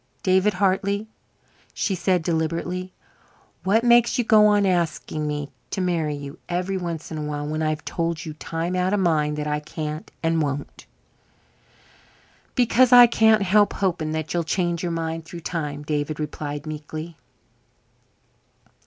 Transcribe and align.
"David 0.23 0.55
Hartley," 0.55 1.07
she 1.75 1.93
said 1.93 2.23
deliberately, 2.23 2.91
"what 3.63 3.83
makes 3.83 4.17
you 4.17 4.23
go 4.23 4.47
on 4.47 4.65
asking 4.65 5.27
me 5.27 5.51
to 5.69 5.79
marry 5.79 6.15
you 6.15 6.39
every 6.49 6.75
once 6.75 7.11
in 7.11 7.19
a 7.19 7.21
while 7.21 7.45
when 7.45 7.61
I've 7.61 7.85
told 7.85 8.25
you 8.25 8.33
times 8.33 8.77
out 8.77 8.93
of 8.95 8.99
mind 8.99 9.37
that 9.37 9.45
I 9.45 9.59
can't 9.59 10.09
and 10.23 10.41
won't?" 10.41 10.87
"Because 12.55 12.91
I 12.91 13.05
can't 13.05 13.43
help 13.43 13.73
hoping 13.73 14.11
that 14.13 14.33
you'll 14.33 14.43
change 14.43 14.81
your 14.81 14.91
mind 14.91 15.25
through 15.25 15.41
time," 15.41 15.83
David 15.83 16.19
replied 16.19 16.65
meekly. 16.65 17.15